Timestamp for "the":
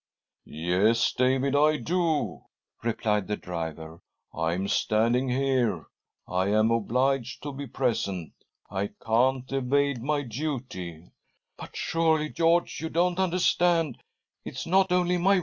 3.27-3.37